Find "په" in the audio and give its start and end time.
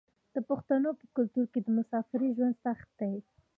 0.99-1.05